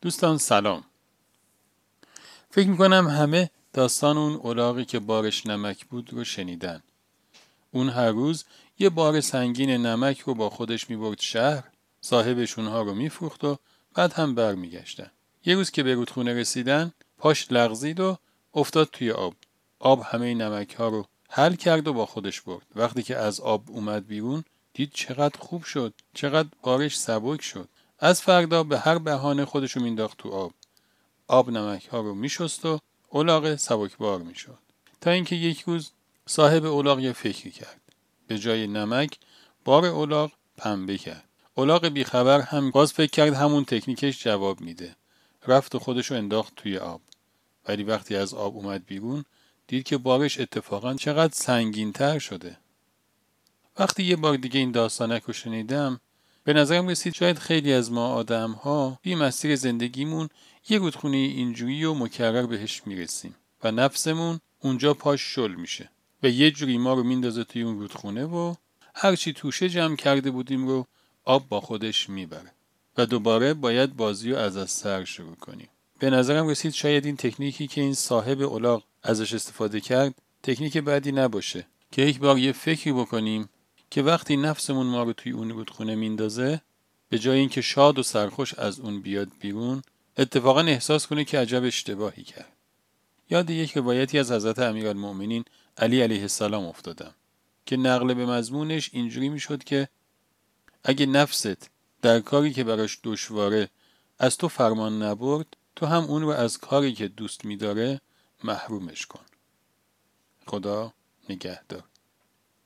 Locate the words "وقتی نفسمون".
84.02-84.86